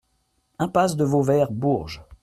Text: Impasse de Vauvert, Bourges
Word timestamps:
Impasse 0.57 0.95
de 0.95 1.03
Vauvert, 1.03 1.51
Bourges 1.51 2.01